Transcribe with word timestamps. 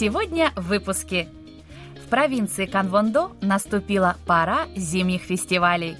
Сегодня 0.00 0.50
в 0.56 0.68
выпуске. 0.68 1.28
В 2.02 2.08
провинции 2.08 2.64
Канвондо 2.64 3.32
наступила 3.42 4.16
пора 4.24 4.66
зимних 4.74 5.20
фестивалей. 5.20 5.94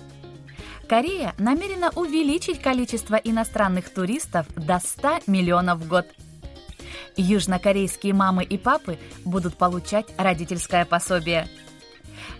Корея 0.89 1.35
намерена 1.37 1.91
увеличить 1.95 2.63
количество 2.63 3.17
иностранных 3.17 3.93
туристов 3.93 4.47
до 4.57 4.79
100 4.79 5.25
миллионов 5.27 5.81
в 5.81 5.87
год. 5.87 6.07
Южнокорейские 7.19 8.15
мамы 8.15 8.43
и 8.43 8.57
папы 8.57 8.99
будут 9.27 9.59
получать 9.59 10.07
родительское 10.17 10.87
пособие. 10.87 11.47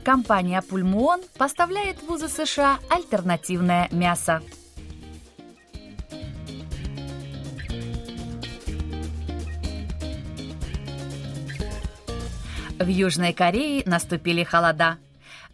Компания 0.03 0.63
Пульмуон 0.63 1.21
поставляет 1.37 1.99
в 1.99 2.07
вузы 2.07 2.31
США 2.31 2.79
альтернативное 2.89 3.87
мясо. 3.93 4.41
В 12.81 12.87
Южной 12.87 13.35
Корее 13.35 13.83
наступили 13.85 14.43
холода. 14.43 14.97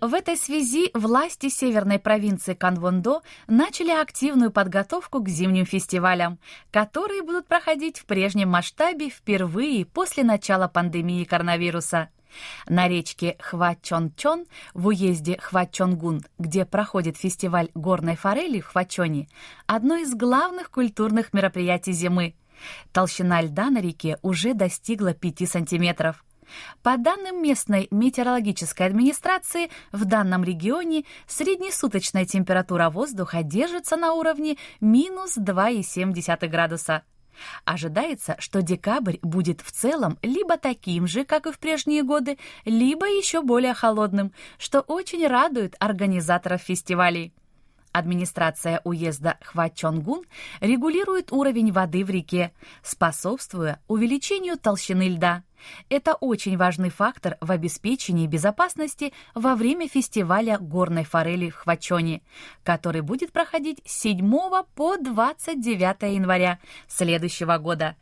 В 0.00 0.14
этой 0.14 0.36
связи 0.36 0.92
власти 0.94 1.48
северной 1.48 1.98
провинции 1.98 2.54
Канвондо 2.54 3.22
начали 3.48 3.90
активную 3.90 4.52
подготовку 4.52 5.20
к 5.20 5.28
зимним 5.28 5.66
фестивалям, 5.66 6.38
которые 6.70 7.22
будут 7.22 7.48
проходить 7.48 7.98
в 7.98 8.04
прежнем 8.04 8.50
масштабе 8.50 9.10
впервые 9.10 9.84
после 9.84 10.22
начала 10.22 10.68
пандемии 10.68 11.24
коронавируса. 11.24 12.10
На 12.68 12.86
речке 12.86 13.36
Хвачон-Чон 13.40 14.46
в 14.72 14.86
уезде 14.86 15.36
Хвачонгун, 15.40 16.22
где 16.38 16.64
проходит 16.64 17.16
фестиваль 17.16 17.70
горной 17.74 18.14
форели 18.14 18.60
в 18.60 18.68
Хвачоне, 18.68 19.26
одно 19.66 19.96
из 19.96 20.14
главных 20.14 20.70
культурных 20.70 21.32
мероприятий 21.32 21.92
зимы. 21.92 22.36
Толщина 22.92 23.42
льда 23.42 23.68
на 23.70 23.80
реке 23.80 24.16
уже 24.22 24.54
достигла 24.54 25.12
5 25.12 25.48
сантиметров. 25.48 26.24
По 26.82 26.96
данным 26.96 27.42
местной 27.42 27.88
метеорологической 27.90 28.86
администрации, 28.86 29.70
в 29.92 30.04
данном 30.04 30.44
регионе 30.44 31.04
среднесуточная 31.26 32.24
температура 32.24 32.90
воздуха 32.90 33.42
держится 33.42 33.96
на 33.96 34.12
уровне 34.12 34.56
минус 34.80 35.36
2,7 35.36 36.48
градуса. 36.48 37.02
Ожидается, 37.64 38.36
что 38.38 38.62
декабрь 38.62 39.18
будет 39.22 39.60
в 39.60 39.70
целом 39.70 40.18
либо 40.22 40.56
таким 40.56 41.06
же, 41.06 41.24
как 41.24 41.46
и 41.46 41.52
в 41.52 41.58
прежние 41.58 42.02
годы, 42.02 42.38
либо 42.64 43.06
еще 43.06 43.42
более 43.42 43.74
холодным, 43.74 44.32
что 44.58 44.80
очень 44.80 45.26
радует 45.26 45.76
организаторов 45.78 46.62
фестивалей. 46.62 47.32
Администрация 47.96 48.82
уезда 48.84 49.38
Хвачонгун 49.40 50.26
регулирует 50.60 51.32
уровень 51.32 51.72
воды 51.72 52.04
в 52.04 52.10
реке, 52.10 52.52
способствуя 52.82 53.80
увеличению 53.88 54.58
толщины 54.58 55.08
льда. 55.08 55.44
Это 55.88 56.12
очень 56.12 56.58
важный 56.58 56.90
фактор 56.90 57.38
в 57.40 57.50
обеспечении 57.50 58.26
безопасности 58.26 59.14
во 59.34 59.54
время 59.54 59.88
фестиваля 59.88 60.58
горной 60.58 61.04
форели 61.04 61.48
в 61.48 61.56
Хвачоне, 61.56 62.20
который 62.64 63.00
будет 63.00 63.32
проходить 63.32 63.80
с 63.86 63.98
7 64.00 64.30
по 64.74 64.98
29 64.98 66.14
января 66.14 66.58
следующего 66.88 67.56
года. 67.56 67.96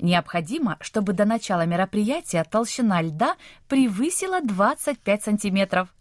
Необходимо, 0.00 0.76
чтобы 0.80 1.12
до 1.12 1.24
начала 1.24 1.64
мероприятия 1.64 2.42
толщина 2.42 3.00
льда 3.02 3.36
превысила 3.68 4.40
25 4.40 5.22
сантиметров. 5.22 5.94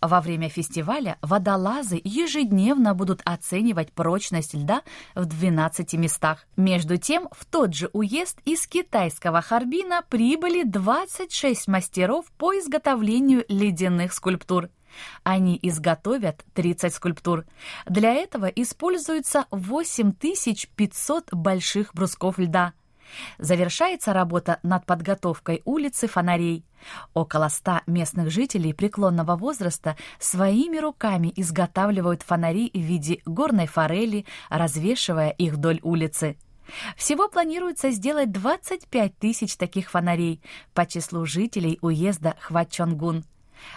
Во 0.00 0.20
время 0.20 0.48
фестиваля 0.48 1.18
водолазы 1.22 2.00
ежедневно 2.02 2.94
будут 2.94 3.20
оценивать 3.24 3.92
прочность 3.92 4.54
льда 4.54 4.82
в 5.14 5.24
12 5.24 5.94
местах. 5.94 6.46
Между 6.56 6.96
тем, 6.96 7.28
в 7.32 7.44
тот 7.44 7.74
же 7.74 7.90
уезд 7.92 8.38
из 8.44 8.66
китайского 8.66 9.42
Харбина 9.42 10.02
прибыли 10.08 10.64
26 10.64 11.68
мастеров 11.68 12.26
по 12.38 12.52
изготовлению 12.58 13.44
ледяных 13.48 14.12
скульптур. 14.12 14.68
Они 15.22 15.58
изготовят 15.62 16.44
30 16.54 16.92
скульптур. 16.92 17.46
Для 17.86 18.12
этого 18.12 18.46
используется 18.46 19.46
8500 19.50 21.32
больших 21.32 21.94
брусков 21.94 22.38
льда– 22.38 22.74
Завершается 23.38 24.12
работа 24.12 24.58
над 24.62 24.86
подготовкой 24.86 25.62
улицы 25.64 26.06
фонарей. 26.06 26.64
Около 27.14 27.48
ста 27.48 27.82
местных 27.86 28.30
жителей 28.30 28.72
преклонного 28.72 29.36
возраста 29.36 29.96
своими 30.18 30.78
руками 30.78 31.32
изготавливают 31.36 32.22
фонари 32.22 32.70
в 32.72 32.78
виде 32.78 33.20
горной 33.24 33.66
форели, 33.66 34.26
развешивая 34.48 35.30
их 35.30 35.54
вдоль 35.54 35.80
улицы. 35.82 36.36
Всего 36.96 37.28
планируется 37.28 37.90
сделать 37.90 38.30
25 38.30 39.18
тысяч 39.18 39.56
таких 39.56 39.90
фонарей 39.90 40.40
по 40.74 40.86
числу 40.86 41.26
жителей 41.26 41.78
уезда 41.82 42.36
Хвачонгун. 42.40 43.24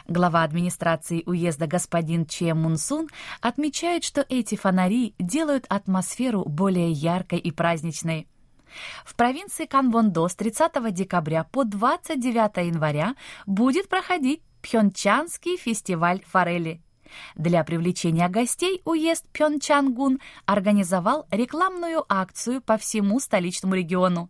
Глава 0.07 0.43
администрации 0.43 1.23
уезда 1.25 1.67
господин 1.67 2.25
Че 2.25 2.53
Мунсун 2.53 3.07
отмечает, 3.41 4.03
что 4.03 4.25
эти 4.29 4.55
фонари 4.55 5.13
делают 5.19 5.65
атмосферу 5.69 6.43
более 6.45 6.91
яркой 6.91 7.39
и 7.39 7.51
праздничной. 7.51 8.27
В 9.03 9.15
провинции 9.15 9.65
Канвондо 9.65 10.27
с 10.27 10.35
30 10.35 10.93
декабря 10.93 11.43
по 11.43 11.63
29 11.63 12.67
января 12.67 13.15
будет 13.45 13.89
проходить 13.89 14.41
Пхенчанский 14.61 15.57
фестиваль 15.57 16.23
форели. 16.25 16.81
Для 17.35 17.63
привлечения 17.63 18.27
гостей 18.29 18.81
уезд 18.85 19.25
Пхенчангун 19.31 20.19
организовал 20.45 21.27
рекламную 21.31 22.03
акцию 22.09 22.61
по 22.61 22.77
всему 22.77 23.19
столичному 23.19 23.75
региону. 23.75 24.29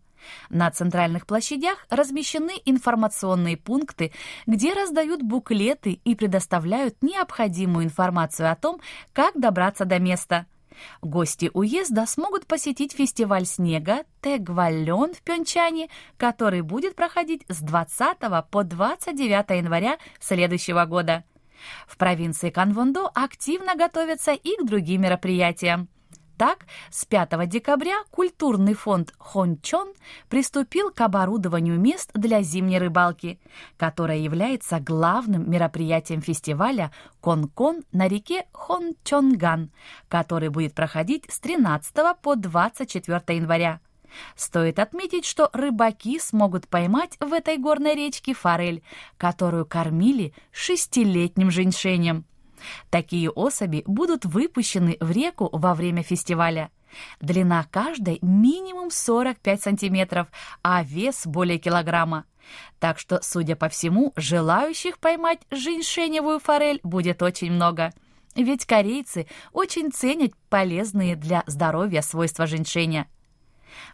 На 0.50 0.72
центральных 0.72 1.28
площадях 1.28 1.86
размещены 1.90 2.54
информационные 2.66 3.58
пункты, 3.58 4.12
где 4.48 4.74
раздают 4.74 5.22
буклеты 5.22 6.00
и 6.04 6.16
предоставляют 6.16 7.02
необходимую 7.02 7.86
информацию 7.86 8.52
о 8.52 8.56
том, 8.56 8.82
как 9.14 9.40
добраться 9.40 9.86
до 9.86 10.00
места– 10.00 10.48
Гости 11.02 11.50
уезда 11.54 12.06
смогут 12.06 12.48
посетить 12.48 12.94
фестиваль 12.94 13.46
снега 13.46 14.04
Тегвален 14.22 15.14
в 15.14 15.22
Пьончане, 15.22 15.90
который 16.18 16.62
будет 16.62 16.96
проходить 16.96 17.44
с 17.48 17.62
20 17.62 18.18
по 18.52 18.64
29 18.64 19.50
января 19.58 19.98
следующего 20.20 20.86
года. 20.86 21.24
В 21.88 21.98
провинции 21.98 22.50
Канвондо 22.50 23.10
активно 23.14 23.76
готовятся 23.76 24.34
и 24.34 24.56
к 24.58 24.66
другим 24.66 25.02
мероприятиям. 25.02 25.90
Так, 26.38 26.66
с 26.92 27.06
5 27.06 27.48
декабря 27.48 28.04
культурный 28.12 28.74
фонд 28.74 29.14
Хончон 29.18 29.94
приступил 30.28 30.92
к 30.92 31.00
оборудованию 31.00 31.80
мест 31.80 32.12
для 32.14 32.42
зимней 32.42 32.78
рыбалки, 32.78 33.40
которая 33.78 34.18
является 34.18 34.82
главным 34.82 35.50
мероприятием 35.50 36.22
фестиваля 36.22 36.92
Конкон 37.22 37.84
на 37.94 38.10
реке 38.10 38.48
Хончонган, 38.52 39.72
который 40.10 40.50
будет 40.50 40.74
проходить 40.74 41.26
с 41.30 41.40
13 41.40 41.96
по 42.22 42.36
24 42.36 43.22
января. 43.30 43.80
Стоит 44.36 44.80
отметить, 44.80 45.26
что 45.26 45.50
рыбаки 45.54 46.20
смогут 46.20 46.68
поймать 46.68 47.18
в 47.22 47.32
этой 47.32 47.58
горной 47.58 47.96
речке 47.96 48.34
форель, 48.34 48.84
которую 49.18 49.66
кормили 49.66 50.34
шестилетним 50.52 51.50
женьшенем. 51.50 52.26
Такие 52.90 53.30
особи 53.30 53.84
будут 53.86 54.26
выпущены 54.26 54.98
в 55.00 55.12
реку 55.12 55.50
во 55.52 55.74
время 55.74 56.04
фестиваля. 56.04 56.72
Длина 57.20 57.66
каждой 57.72 58.20
минимум 58.22 58.92
45 58.92 59.62
сантиметров, 59.62 60.28
а 60.64 60.84
вес 60.84 61.26
более 61.26 61.58
килограмма. 61.58 62.26
Так 62.80 63.00
что, 63.00 63.20
судя 63.22 63.56
по 63.56 63.70
всему, 63.70 64.14
желающих 64.16 65.00
поймать 65.00 65.40
женьшеневую 65.52 66.40
форель 66.40 66.80
будет 66.84 67.22
очень 67.22 67.52
много. 67.52 67.92
Ведь 68.36 68.66
корейцы 68.66 69.28
очень 69.54 69.92
ценят 69.92 70.34
полезные 70.50 71.16
для 71.16 71.44
здоровья 71.48 72.02
свойства 72.02 72.46
женьшеня 72.46 73.08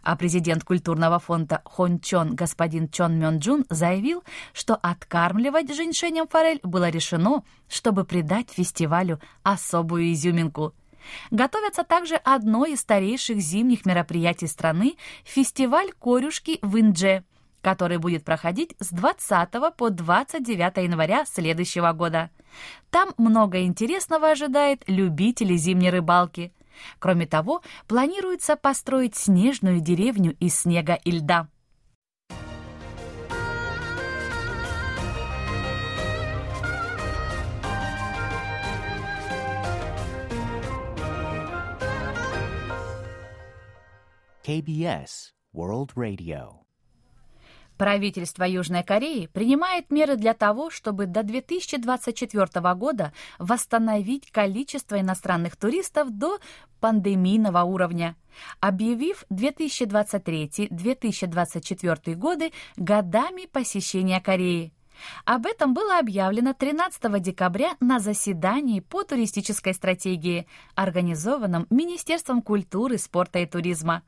а 0.02 0.16
президент 0.16 0.64
культурного 0.64 1.18
фонда 1.18 1.62
Хончон 1.64 2.34
господин 2.34 2.88
Чон 2.88 3.18
Мён 3.18 3.38
Джун 3.38 3.64
заявил, 3.70 4.24
что 4.52 4.74
откармливать 4.74 5.74
женьшенем 5.74 6.28
форель 6.28 6.60
было 6.62 6.88
решено, 6.88 7.44
чтобы 7.68 8.04
придать 8.04 8.50
фестивалю 8.50 9.20
особую 9.42 10.12
изюминку. 10.12 10.74
Готовится 11.30 11.84
также 11.84 12.16
одно 12.16 12.64
из 12.64 12.80
старейших 12.80 13.38
зимних 13.38 13.84
мероприятий 13.86 14.46
страны– 14.46 14.96
фестиваль 15.24 15.92
корюшки 15.92 16.58
в 16.62 16.78
Индже. 16.78 17.24
который 17.60 17.98
будет 17.98 18.24
проходить 18.24 18.74
с 18.80 18.90
20 18.90 19.76
по 19.76 19.88
29 19.88 20.78
января 20.78 21.24
следующего 21.24 21.92
года. 21.92 22.30
Там 22.90 23.10
много 23.18 23.62
интересного 23.62 24.30
ожидает 24.30 24.82
любителей 24.88 25.56
зимней 25.56 25.90
рыбалки. 25.90 26.52
Кроме 26.98 27.26
того, 27.26 27.62
планируется 27.86 28.56
построить 28.56 29.16
снежную 29.16 29.80
деревню 29.80 30.36
из 30.40 30.60
снега 30.60 30.94
и 30.94 31.10
льда. 31.12 31.48
KBS 44.44 45.34
World 45.54 45.94
Radio. 45.94 46.61
Правительство 47.76 48.44
Южной 48.44 48.84
Кореи 48.84 49.26
принимает 49.26 49.90
меры 49.90 50.16
для 50.16 50.32
того, 50.34 50.70
чтобы 50.70 51.06
до 51.06 51.22
2024 51.22 52.74
года 52.74 53.12
восстановить 53.38 54.30
количество 54.30 55.00
иностранных 55.00 55.56
туристов 55.56 56.10
до 56.10 56.38
пандемийного 56.80 57.62
уровня, 57.62 58.16
объявив 58.60 59.24
2023-2024 59.30 62.14
годы 62.14 62.52
годами 62.76 63.46
посещения 63.46 64.20
Кореи. 64.20 64.74
Об 65.24 65.46
этом 65.46 65.74
было 65.74 65.98
объявлено 65.98 66.54
13 66.54 67.20
декабря 67.20 67.76
на 67.80 67.98
заседании 67.98 68.78
по 68.80 69.02
туристической 69.04 69.74
стратегии, 69.74 70.46
организованном 70.74 71.66
Министерством 71.70 72.42
культуры, 72.42 72.98
спорта 72.98 73.38
и 73.40 73.46
туризма. 73.46 74.02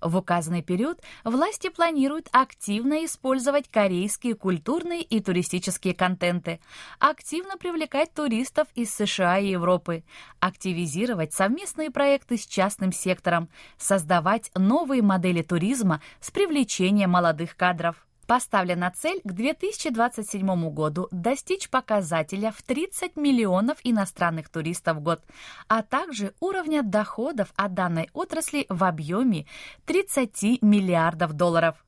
В 0.00 0.16
указанный 0.16 0.62
период 0.62 1.00
власти 1.24 1.68
планируют 1.68 2.28
активно 2.32 3.04
использовать 3.04 3.68
корейские 3.68 4.34
культурные 4.34 5.02
и 5.02 5.20
туристические 5.20 5.94
контенты, 5.94 6.60
активно 6.98 7.56
привлекать 7.56 8.12
туристов 8.14 8.68
из 8.74 8.94
США 8.94 9.38
и 9.38 9.50
Европы, 9.50 10.04
активизировать 10.40 11.32
совместные 11.32 11.90
проекты 11.90 12.36
с 12.36 12.46
частным 12.46 12.92
сектором, 12.92 13.48
создавать 13.78 14.50
новые 14.54 15.02
модели 15.02 15.42
туризма 15.42 16.00
с 16.20 16.30
привлечением 16.30 17.10
молодых 17.10 17.56
кадров. 17.56 18.05
Поставлена 18.26 18.90
цель 18.90 19.20
к 19.22 19.32
2027 19.32 20.70
году 20.70 21.06
достичь 21.12 21.70
показателя 21.70 22.50
в 22.50 22.60
30 22.62 23.16
миллионов 23.16 23.78
иностранных 23.84 24.48
туристов 24.48 24.96
в 24.96 25.00
год, 25.00 25.22
а 25.68 25.82
также 25.82 26.34
уровня 26.40 26.82
доходов 26.82 27.52
от 27.56 27.74
данной 27.74 28.10
отрасли 28.12 28.66
в 28.68 28.82
объеме 28.82 29.46
30 29.84 30.60
миллиардов 30.62 31.34
долларов. 31.34 31.84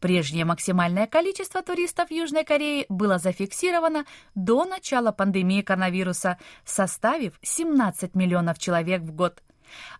Прежнее 0.00 0.44
максимальное 0.44 1.06
количество 1.06 1.60
туристов 1.62 2.10
Южной 2.10 2.44
Кореи 2.44 2.86
было 2.88 3.18
зафиксировано 3.18 4.06
до 4.34 4.64
начала 4.64 5.12
пандемии 5.12 5.62
коронавируса, 5.62 6.38
составив 6.64 7.34
17 7.42 8.14
миллионов 8.14 8.58
человек 8.58 9.02
в 9.02 9.12
год. 9.12 9.42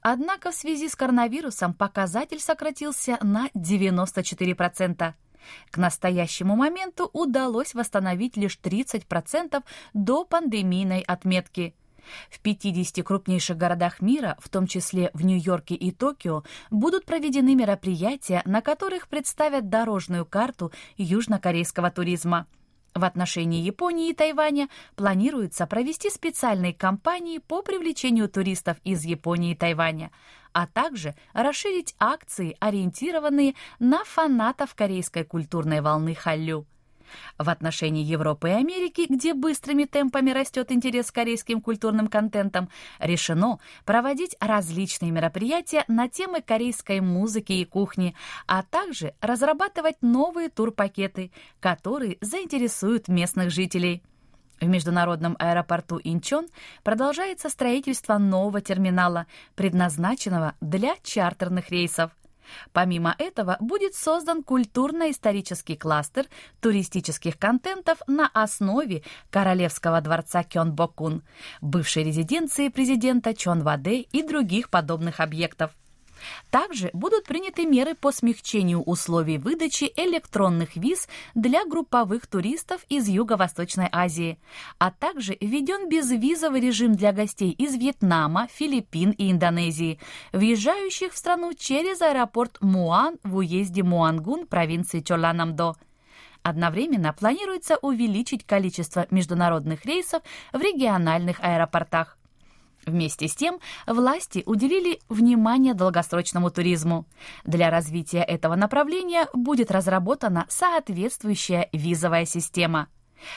Однако 0.01 0.51
в 0.51 0.55
связи 0.55 0.89
с 0.89 0.95
коронавирусом 0.95 1.75
показатель 1.75 2.41
сократился 2.41 3.19
на 3.23 3.49
94%. 3.55 5.15
К 5.71 5.79
настоящему 5.79 6.57
моменту 6.57 7.11
удалось 7.13 7.75
восстановить 7.75 8.37
лишь 8.37 8.59
30% 8.63 9.63
до 9.93 10.25
пандемийной 10.25 11.01
отметки. 11.01 11.75
В 12.31 12.41
50 12.41 13.05
крупнейших 13.05 13.57
городах 13.57 14.03
мира, 14.03 14.37
в 14.39 14.49
том 14.51 14.67
числе 14.67 15.11
в 15.15 15.25
Нью-Йорке 15.25 15.75
и 15.75 15.91
Токио, 15.91 16.45
будут 16.71 17.07
проведены 17.07 17.55
мероприятия, 17.55 18.43
на 18.45 18.61
которых 18.61 19.09
представят 19.09 19.71
дорожную 19.71 20.27
карту 20.27 20.73
южнокорейского 20.97 21.91
туризма– 21.91 22.47
в 22.95 23.05
отношении 23.05 23.61
Японии 23.61 24.11
и 24.11 24.15
Тайваня 24.15 24.69
планируется 24.95 25.67
провести 25.67 26.11
специальные 26.11 26.73
кампании 26.73 27.39
по 27.39 27.61
привлечению 27.61 28.29
туристов 28.29 28.77
из 28.85 29.05
Японии 29.05 29.51
и 29.51 29.57
Тайваня, 29.57 30.13
а 30.55 30.67
также 30.67 31.15
расширить 31.35 31.95
акции, 31.99 32.57
ориентированные 32.61 33.55
на 33.79 34.05
фанатов 34.05 34.75
корейской 34.75 35.25
культурной 35.25 35.83
волны 35.83 36.15
Халлю. 36.15 36.67
В 37.39 37.51
отношении 37.51 38.03
Европы 38.03 38.49
и 38.49 38.53
Америки, 38.53 39.07
где 39.09 39.35
быстрыми 39.35 39.85
темпами 39.85 40.31
растет 40.31 40.73
интерес 40.73 41.11
к 41.11 41.15
корейским 41.15 41.61
культурным 41.61 42.09
контентам, 42.09 42.71
решено 42.99 43.59
проводить 43.85 44.37
различные 44.41 45.11
мероприятия 45.11 45.85
на 45.89 46.09
темы 46.09 46.41
корейской 46.41 47.01
музыки 47.01 47.53
и 47.53 47.65
кухни, 47.65 48.15
а 48.47 48.63
также 48.63 49.15
разрабатывать 49.21 49.97
новые 50.01 50.49
турпакеты, 50.49 51.31
которые 51.61 52.17
заинтересуют 52.21 53.09
местных 53.09 53.51
жителей. 53.51 54.03
В 54.65 54.67
международном 54.67 55.37
аэропорту 55.39 56.01
Инчон 56.03 56.47
продолжается 56.83 57.51
строительство 57.51 58.17
нового 58.17 58.63
терминала, 58.63 59.27
предназначенного 59.57 60.55
для 60.63 60.95
чартерных 61.03 61.69
рейсов– 61.71 62.13
Помимо 62.73 63.15
этого, 63.19 63.57
будет 63.59 63.95
создан 63.95 64.43
культурно-исторический 64.43 65.77
кластер 65.77 66.27
туристических 66.61 67.39
контентов 67.39 67.99
на 68.07 68.29
основе 68.29 69.03
Королевского 69.31 70.03
дворца 70.03 70.43
Кёнбокун, 70.43 71.23
бывшей 71.63 72.05
резиденции 72.05 72.69
президента 72.69 73.33
Чон 73.35 73.63
Ваде 73.63 74.01
и 74.01 74.23
других 74.23 74.69
подобных 74.69 75.21
объектов. 75.21 75.73
Также 76.51 76.91
будут 76.93 77.25
приняты 77.25 77.67
меры 77.67 77.95
по 77.95 78.13
смягчению 78.13 78.83
условий 78.83 79.39
выдачи 79.39 79.93
электронных 79.97 80.77
виз 80.77 81.09
для 81.35 81.65
групповых 81.65 82.27
туристов 82.27 82.85
из 82.89 83.09
Юго-Восточной 83.09 83.89
Азии, 83.93 84.39
а 84.79 84.91
также 84.91 85.37
введен 85.41 85.89
безвизовый 85.89 86.61
режим 86.61 86.95
для 86.95 87.13
гостей 87.13 87.51
из 87.51 87.75
Вьетнама, 87.77 88.49
Филиппин 88.53 89.11
и 89.11 89.31
Индонезии, 89.31 89.99
въезжающих 90.33 91.13
в 91.13 91.17
страну 91.17 91.53
через 91.55 92.03
аэропорт 92.03 92.59
Муан 92.61 93.19
в 93.23 93.37
уезде 93.37 93.83
Муангун 93.83 94.47
провинции 94.47 95.01
Чоланамдо. 95.01 95.75
Одновременно 96.43 97.15
планируется 97.15 97.77
увеличить 97.77 98.45
количество 98.47 99.07
международных 99.11 99.87
рейсов 99.87 100.23
в 100.53 100.61
региональных 100.61 101.41
аэропортах. 101.41 102.19
Вместе 102.87 103.29
с 103.29 103.35
тем, 103.35 103.61
власти 103.87 104.43
уделили 104.47 105.01
внимание 105.09 105.75
долгосрочному 105.75 106.51
туризму. 106.51 107.07
Для 107.45 107.71
развития 107.71 108.23
этого 108.23 108.55
направления 108.55 109.29
будет 109.33 109.71
разработана 109.71 110.47
соответствующая 110.49 111.69
визовая 111.73 112.27
система. 112.27 112.89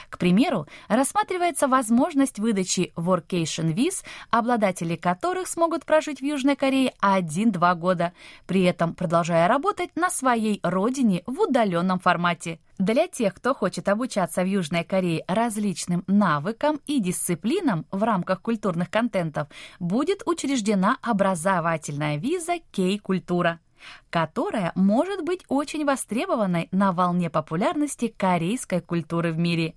К 0.09 0.17
примеру, 0.17 0.67
рассматривается 0.87 1.67
возможность 1.67 2.39
выдачи 2.39 2.93
workation 2.95 3.71
виз, 3.71 4.03
обладатели 4.29 4.95
которых 4.95 5.47
смогут 5.47 5.85
прожить 5.85 6.19
в 6.19 6.23
Южной 6.23 6.55
Корее 6.55 6.93
1-2 7.01 7.75
года, 7.75 8.13
при 8.45 8.63
этом 8.63 8.93
продолжая 8.93 9.47
работать 9.47 9.95
на 9.95 10.09
своей 10.09 10.59
родине 10.63 11.23
в 11.25 11.39
удаленном 11.41 11.99
формате. 11.99 12.59
Для 12.77 13.07
тех, 13.07 13.33
кто 13.33 13.55
хочет 13.55 13.89
обучаться 13.89 14.43
в 14.43 14.45
Южной 14.45 14.83
Корее 14.83 15.23
различным 15.27 16.03
навыкам 16.05 16.79
и 16.85 16.99
дисциплинам 16.99 17.85
в 17.91 18.03
рамках 18.03 18.41
культурных 18.41 18.91
контентов, 18.91 19.47
будет 19.79 20.21
учреждена 20.25 20.97
образовательная 21.01 22.17
виза 22.17 22.59
Кей-культура 22.71 23.59
которая 24.09 24.71
может 24.75 25.23
быть 25.23 25.43
очень 25.47 25.85
востребованной 25.85 26.67
на 26.71 26.91
волне 26.91 27.29
популярности 27.29 28.13
корейской 28.15 28.81
культуры 28.81 29.31
в 29.31 29.37
мире. 29.37 29.75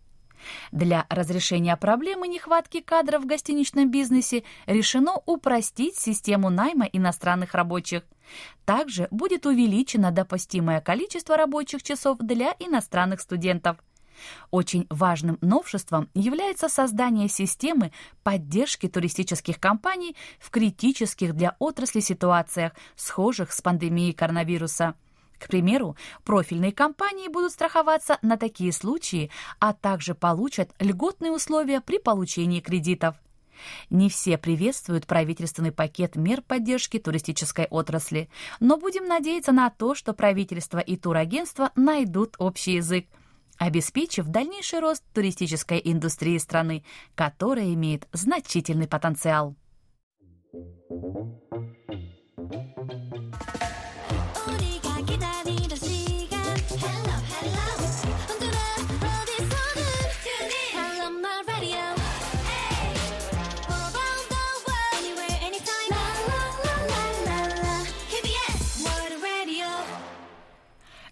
Для 0.73 1.07
разрешения 1.11 1.77
проблемы 1.77 2.27
нехватки 2.27 2.81
кадров 2.81 3.25
в 3.25 3.27
гостиничном 3.27 3.91
бизнесе 3.91 4.45
решено 4.67 5.21
упростить 5.27 5.97
систему 5.97 6.49
найма 6.51 6.87
иностранных 6.87 7.55
рабочих. 7.55 8.05
Также 8.65 9.09
будет 9.11 9.45
увеличено 9.45 10.13
допустимое 10.13 10.81
количество 10.81 11.37
рабочих 11.37 11.83
часов 11.83 12.19
для 12.19 12.55
иностранных 12.59 13.21
студентов– 13.21 13.77
очень 14.51 14.87
важным 14.91 15.39
новшеством 15.41 16.09
является 16.15 16.69
создание 16.69 17.29
системы 17.29 17.93
поддержки 18.23 18.89
туристических 18.89 19.59
компаний 19.61 20.17
в 20.39 20.51
критических 20.51 21.35
для 21.35 21.57
отрасли 21.59 22.01
ситуациях, 22.01 22.73
схожих 22.97 23.53
с 23.53 23.61
пандемией 23.61 24.13
коронавируса. 24.13 24.95
К 25.39 25.49
примеру, 25.49 25.97
профильные 26.23 26.71
компании 26.71 27.29
будут 27.29 27.53
страховаться 27.53 28.19
на 28.21 28.37
такие 28.37 28.73
случаи, 28.73 29.31
а 29.59 29.73
также 29.73 30.15
получат 30.15 30.71
льготные 30.79 31.33
условия 31.33 31.81
при 31.81 31.99
получении 31.99 32.61
кредитов. 32.61 33.17
Не 33.89 34.09
все 34.09 34.39
приветствуют 34.39 35.07
правительственный 35.07 35.73
пакет 35.73 36.17
мер 36.17 36.43
поддержки 36.43 36.99
туристической 36.99 37.67
отрасли, 37.67 38.29
но 38.59 38.77
будем 38.77 39.07
надеяться 39.07 39.53
на 39.53 39.71
то, 39.71 39.95
что 39.95 40.13
правительство 40.13 40.79
и 40.79 40.97
турагентства 40.97 41.71
найдут 41.75 42.37
общий 42.39 42.75
язык– 42.75 43.07
обеспечив 43.61 44.27
дальнейший 44.27 44.81
рост 44.81 45.05
туристической 45.13 45.81
индустрии 45.85 46.39
страны, 46.39 46.83
которая 47.15 47.75
имеет 47.75 48.09
значительный 48.13 48.89
потенциал. 48.89 49.55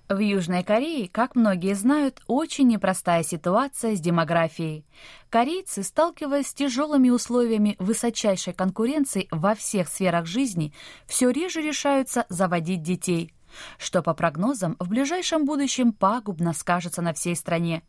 В 0.09 0.21
Южной 0.21 0.63
Корее, 0.63 1.07
как 1.07 1.37
многие 1.37 1.75
знают, 1.75 2.23
очень 2.27 2.67
непростая 2.67 3.23
ситуация 3.23 3.95
с 3.95 4.01
демографией. 4.01 4.87
Корейцы, 5.29 5.83
сталкиваясь 5.83 6.47
с 6.47 6.55
тяжелыми 6.55 7.11
условиями 7.11 7.77
высочайшей 7.79 8.55
конкуренции 8.55 9.29
во 9.31 9.55
всех 9.55 9.87
сферах 9.87 10.25
жизни, 10.25 10.73
все 11.07 11.29
реже 11.29 11.61
решаются 11.61 12.25
заводить 12.31 12.83
детей, 12.83 13.35
что, 13.77 14.03
по 14.03 14.15
прогнозам, 14.15 14.77
в 14.79 14.89
ближайшем 14.89 15.45
будущем 15.45 15.93
пагубно 15.93 16.55
скажется 16.55 17.03
на 17.03 17.13
всей 17.13 17.37
стране. 17.37 17.83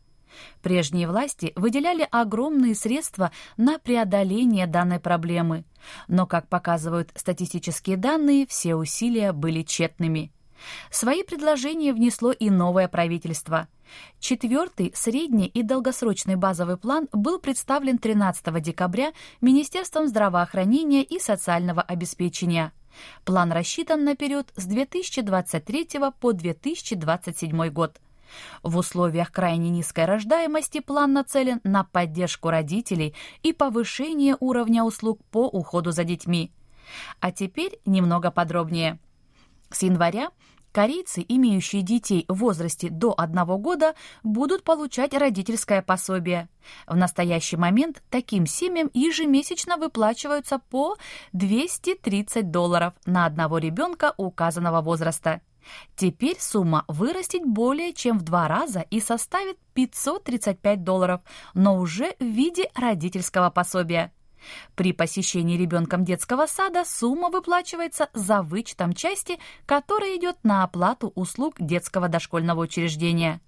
Прежние 0.60 1.08
власти 1.08 1.54
выделяли 1.56 2.06
огромные 2.10 2.74
средства 2.74 3.32
на 3.56 3.78
преодоление 3.78 4.66
данной 4.66 5.00
проблемы, 5.00 5.64
но, 6.06 6.26
как 6.26 6.48
показывают 6.48 7.12
статистические 7.14 7.96
данные, 7.96 8.46
все 8.46 8.74
усилия 8.74 9.32
были 9.32 9.62
тщетными. 9.62 10.30
Свои 10.90 11.22
предложения 11.22 11.92
внесло 11.92 12.32
и 12.32 12.50
новое 12.50 12.88
правительство. 12.88 13.68
Четвертый 14.18 14.92
средний 14.94 15.46
и 15.46 15.62
долгосрочный 15.62 16.36
базовый 16.36 16.76
план 16.76 17.08
был 17.12 17.38
представлен 17.38 17.98
13 17.98 18.62
декабря 18.62 19.12
Министерством 19.40 20.06
здравоохранения 20.06 21.02
и 21.02 21.18
социального 21.18 21.82
обеспечения. 21.82 22.72
План 23.24 23.52
рассчитан 23.52 24.04
на 24.04 24.16
период 24.16 24.52
с 24.56 24.66
2023 24.66 25.88
по 26.20 26.32
2027 26.32 27.68
год. 27.70 28.00
В 28.62 28.76
условиях 28.76 29.32
крайне 29.32 29.70
низкой 29.70 30.04
рождаемости 30.04 30.80
план 30.80 31.12
нацелен 31.12 31.60
на 31.64 31.84
поддержку 31.84 32.50
родителей 32.50 33.14
и 33.42 33.52
повышение 33.52 34.36
уровня 34.38 34.84
услуг 34.84 35.20
по 35.30 35.46
уходу 35.46 35.90
за 35.90 36.04
детьми. 36.04 36.52
А 37.20 37.32
теперь 37.32 37.78
немного 37.84 38.30
подробнее. 38.30 38.98
С 39.72 39.82
января 39.82 40.30
корейцы, 40.72 41.24
имеющие 41.28 41.82
детей 41.82 42.24
в 42.28 42.34
возрасте 42.34 42.90
до 42.90 43.14
одного 43.16 43.58
года, 43.58 43.94
будут 44.22 44.64
получать 44.64 45.14
родительское 45.14 45.82
пособие. 45.82 46.48
В 46.86 46.96
настоящий 46.96 47.56
момент 47.56 48.02
таким 48.10 48.46
семьям 48.46 48.90
ежемесячно 48.94 49.76
выплачиваются 49.76 50.58
по 50.58 50.96
230 51.32 52.50
долларов 52.50 52.94
на 53.06 53.26
одного 53.26 53.58
ребенка 53.58 54.14
указанного 54.16 54.80
возраста. 54.80 55.40
Теперь 55.94 56.40
сумма 56.40 56.84
вырастет 56.88 57.44
более 57.44 57.92
чем 57.92 58.18
в 58.18 58.22
два 58.22 58.48
раза 58.48 58.80
и 58.90 59.00
составит 59.00 59.58
535 59.74 60.82
долларов, 60.82 61.20
но 61.54 61.76
уже 61.76 62.16
в 62.18 62.24
виде 62.24 62.70
родительского 62.74 63.50
пособия. 63.50 64.12
При 64.74 64.92
посещении 64.92 65.56
ребенком 65.56 66.04
детского 66.04 66.46
сада 66.46 66.84
сумма 66.84 67.30
выплачивается 67.30 68.08
за 68.14 68.42
вычетом 68.42 68.92
части, 68.92 69.38
которая 69.66 70.16
идет 70.16 70.36
на 70.42 70.64
оплату 70.64 71.12
услуг 71.14 71.54
детского 71.58 72.08
дошкольного 72.08 72.62
учреждения. 72.62 73.40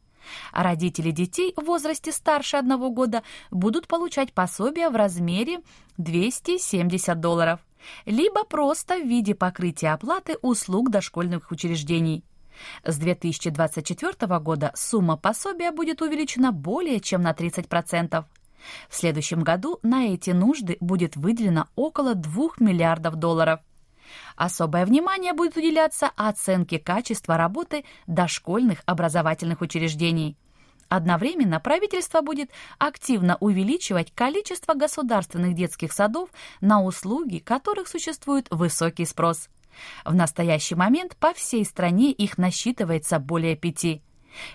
родители 0.53 1.11
детей 1.11 1.53
в 1.57 1.65
возрасте 1.65 2.13
старше 2.13 2.57
одного 2.57 2.91
года 2.91 3.23
будут 3.51 3.89
получать 3.89 4.33
пособие 4.33 4.89
в 4.89 4.97
размере 4.97 5.61
270 5.97 7.19
долларов, 7.19 7.61
либо 8.07 8.45
просто 8.45 8.99
в 8.99 9.07
виде 9.07 9.35
покрытия 9.35 9.93
оплаты 9.93 10.37
услуг 10.43 10.91
дошкольных 10.91 11.51
учреждений. 11.51 12.25
С 12.85 12.99
2024 12.99 14.39
года 14.39 14.73
сумма 14.75 15.17
пособия 15.17 15.73
будет 15.73 16.03
увеличена 16.03 16.53
более 16.53 17.01
чем 17.01 17.23
на 17.23 17.33
30%. 17.33 18.25
В 18.89 18.97
следующем 18.97 19.43
году 19.43 19.79
на 19.83 20.07
эти 20.07 20.31
нужды 20.31 20.77
будет 20.81 21.17
выделено 21.17 21.69
около 21.75 22.15
2 22.15 22.49
миллиардов 22.59 23.17
долларов. 23.17 23.61
Особое 24.37 24.85
внимание 24.85 25.33
будет 25.33 25.57
уделяться 25.57 26.11
оценке 26.17 26.79
качества 26.79 27.37
работы 27.37 27.85
дошкольных 28.07 28.83
образовательных 28.87 29.61
учреждений. 29.61 30.37
Одновременно 30.89 31.59
правительство 31.59 32.21
будет 32.21 32.51
активно 32.79 33.39
увеличивать 33.41 34.13
количество 34.15 34.75
государственных 34.75 35.55
детских 35.55 35.93
садов 35.93 36.29
на 36.61 36.83
услуги, 36.83 37.39
которых 37.39 37.89
существует 37.89 38.47
высокий 38.51 39.07
спрос. 39.07 39.49
В 40.05 40.15
настоящий 40.15 40.75
момент 40.75 41.17
по 41.17 41.33
всей 41.33 41.65
стране 41.65 42.13
их 42.13 42.37
насчитывается 42.37 43.19
более 43.19 43.57
пяти. 43.57 44.03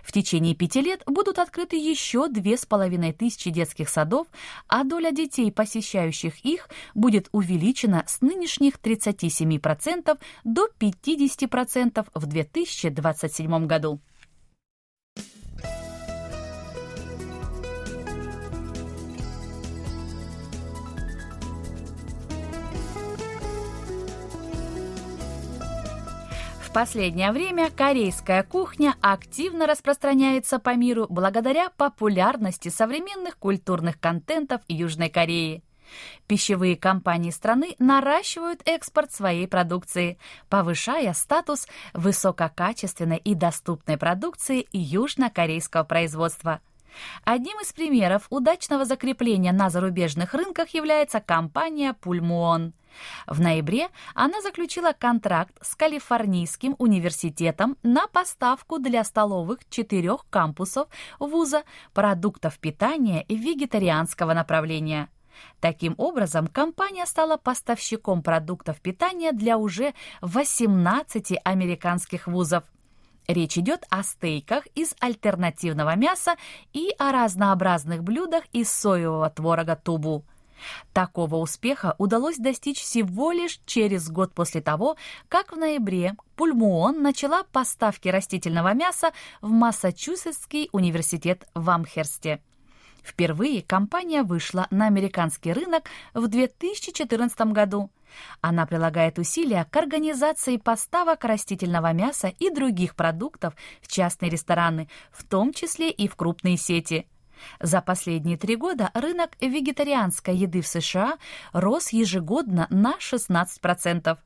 В 0.04 0.12
течение 0.12 0.56
пяти 0.56 0.82
лет 0.82 1.04
будут 1.06 1.40
открыты 1.40 1.76
еще 1.76 2.28
две 2.28 2.58
с 2.58 2.66
половиной 2.66 3.14
тысячи 3.14 3.50
детских 3.50 3.90
садов, 3.90 4.28
а 4.68 4.84
доля 4.84 5.12
детей, 5.12 5.52
посещающих 5.52 6.40
их, 6.46 6.70
будет 6.96 7.30
увеличена 7.32 8.04
с 8.08 8.22
нынешних 8.22 8.76
37% 8.76 10.20
до 10.44 10.68
50% 10.80 12.08
в 12.14 12.26
2027 12.26 13.68
году. 13.68 14.00
Последнее 26.78 27.32
время 27.32 27.72
корейская 27.72 28.44
кухня 28.44 28.94
активно 29.02 29.66
распространяется 29.66 30.60
по 30.60 30.76
миру 30.76 31.08
благодаря 31.10 31.72
популярности 31.72 32.70
современных 32.70 33.40
культурных 33.40 34.00
контентов 34.00 34.62
Южной 34.68 35.10
Кореи. 35.10 35.64
Пищевые 36.28 36.76
компании 36.76 37.32
страны 37.32 37.76
наращивают 37.80 38.62
экспорт 38.66 39.12
своей 39.12 39.48
продукции, 39.48 40.20
повышая 40.50 41.14
статус 41.14 41.68
высококачественной 41.96 43.18
и 43.18 43.34
доступной 43.34 43.98
продукции 43.98 44.68
южнокорейского 44.72 45.84
производства. 45.84 46.62
Одним 47.24 47.60
из 47.60 47.74
примеров 47.74 48.28
удачного 48.30 48.86
закрепления 48.86 49.52
на 49.52 49.70
зарубежных 49.70 50.34
рынках 50.34 50.70
является 50.70 51.20
компания 51.20 51.94
«Пульмуон». 51.94 52.74
В 53.28 53.40
ноябре 53.40 53.90
она 54.16 54.42
заключила 54.42 54.94
контракт 54.94 55.54
с 55.62 55.76
Калифорнийским 55.76 56.76
университетом 56.80 57.78
на 57.84 58.08
поставку 58.08 58.80
для 58.80 59.04
столовых 59.04 59.60
четырех 59.70 60.26
кампусов 60.30 60.88
вуза 61.20 61.64
продуктов 61.94 62.58
питания 62.60 63.24
и 63.24 63.36
вегетарианского 63.36 64.34
направления. 64.34 65.10
Таким 65.60 65.94
образом, 65.98 66.48
компания 66.48 67.06
стала 67.06 67.38
поставщиком 67.38 68.24
продуктов 68.24 68.82
питания 68.82 69.32
для 69.32 69.58
уже 69.58 69.94
18 70.22 71.40
американских 71.44 72.28
вузов. 72.28 72.64
Речь 73.28 73.58
идет 73.58 73.86
о 73.90 74.04
стейках 74.04 74.66
из 74.74 74.96
альтернативного 75.00 75.98
мяса 75.98 76.36
и 76.72 76.92
о 76.98 77.12
разнообразных 77.12 78.02
блюдах 78.02 78.46
из 78.54 78.72
соевого 78.72 79.30
творога 79.30 79.76
тубу. 79.76 80.24
Такого 80.94 81.36
успеха 81.36 81.96
удалось 81.98 82.38
достичь 82.38 82.82
всего 82.82 83.32
лишь 83.32 83.60
через 83.66 84.10
год 84.10 84.34
после 84.34 84.62
того, 84.62 84.96
как 85.28 85.52
в 85.52 85.58
ноябре 85.58 86.16
Пульмуон 86.36 87.02
начала 87.02 87.44
поставки 87.44 88.08
растительного 88.08 88.74
мяса 88.74 89.12
в 89.42 89.50
Массачусетский 89.50 90.70
университет 90.72 91.48
в 91.54 91.70
Амхерсте. 91.70 92.42
Впервые 93.08 93.62
компания 93.62 94.22
вышла 94.22 94.68
на 94.70 94.86
американский 94.86 95.54
рынок 95.54 95.86
в 96.14 96.28
2014 96.28 97.40
году. 97.54 97.90
Она 98.42 98.66
прилагает 98.66 99.18
усилия 99.18 99.66
к 99.72 99.78
организации 99.78 100.58
поставок 100.58 101.24
растительного 101.24 101.94
мяса 101.94 102.34
и 102.38 102.50
других 102.50 102.96
продуктов 102.96 103.54
в 103.82 103.88
частные 103.88 104.30
рестораны, 104.30 104.90
в 105.12 105.24
том 105.24 105.54
числе 105.54 105.90
и 105.90 106.10
в 106.10 106.16
крупные 106.18 106.58
сети– 106.58 107.08
за 107.60 107.82
последние 107.82 108.36
три 108.36 108.56
года 108.56 108.90
рынок 108.96 109.30
вегетарианской 109.40 110.36
еды 110.36 110.62
в 110.62 110.68
США 110.68 111.18
рос 111.54 111.90
ежегодно 111.90 112.66
на 112.72 112.96
16%. 113.00 114.18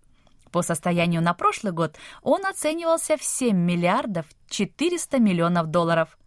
По 0.53 0.61
состоянию 0.61 1.21
на 1.21 1.33
прошлый 1.33 1.73
год 1.73 1.97
он 2.21 2.45
оценивался 2.45 3.17
в 3.17 3.23
7 3.23 3.53
миллиардов 3.53 4.25
400 4.49 5.19
миллионов 5.19 5.67
долларов. 5.67 6.17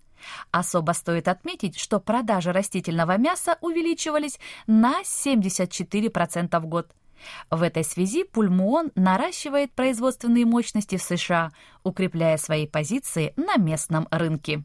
Особо 0.51 0.93
стоит 0.93 1.29
отметить, 1.29 1.79
что 1.79 2.01
продажи 2.01 2.53
растительного 2.53 3.17
мяса 3.19 3.59
увеличивались 3.61 4.39
на 4.67 5.03
74% 5.03 6.59
в 6.61 6.67
год. 6.67 6.93
В 7.51 7.63
этой 7.63 7.85
связи 7.85 8.25
Пульмуон 8.25 8.91
наращивает 8.95 9.73
производственные 9.73 10.47
мощности 10.47 10.97
в 10.97 11.03
США, 11.03 11.53
укрепляя 11.83 12.37
свои 12.37 12.67
позиции 12.67 13.33
на 13.37 13.57
местном 13.57 14.09
рынке. 14.11 14.65